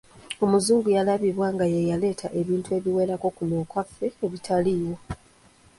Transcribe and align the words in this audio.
Omuzungu 0.43 0.87
yalabibwa 0.97 1.47
ng’eyaleeta 1.53 2.27
ebintu 2.39 2.69
ebiwerako 2.77 3.27
kuno 3.37 3.55
okwaffe 3.63 4.07
ebitaaliwo. 4.25 4.95